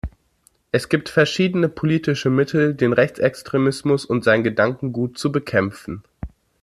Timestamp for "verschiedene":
1.09-1.69